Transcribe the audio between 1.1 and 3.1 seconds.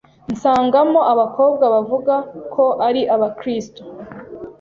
abakobwa bavuga ko ari